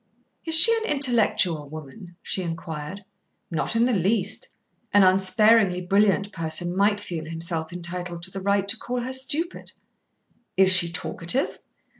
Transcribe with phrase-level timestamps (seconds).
[0.45, 3.05] "Is she an intellectual woman?" she inquired.
[3.51, 4.47] "Not in the least.
[4.91, 9.73] An unsparingly brilliant person might feel himself entitled to the right to call her stupid."
[10.57, 11.59] "Is she talkative?"